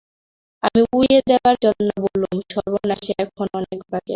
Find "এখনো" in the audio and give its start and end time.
3.23-3.53